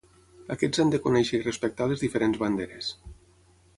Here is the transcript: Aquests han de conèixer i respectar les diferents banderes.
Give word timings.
Aquests 0.53 0.81
han 0.83 0.93
de 0.95 0.99
conèixer 1.03 1.39
i 1.39 1.43
respectar 1.49 1.89
les 1.91 2.03
diferents 2.07 2.41
banderes. 2.45 2.91